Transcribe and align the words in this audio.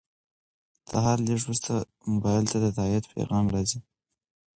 د 0.91 0.93
هر 1.05 1.17
لیږد 1.25 1.45
وروسته 1.45 1.73
موبایل 2.11 2.45
ته 2.51 2.57
د 2.63 2.65
تایید 2.77 3.05
پیغام 3.13 3.45
راځي. 3.53 3.79